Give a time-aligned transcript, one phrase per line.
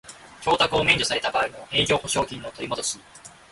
[0.43, 2.97] 供託を免除された場合の営業保証金の取りもどし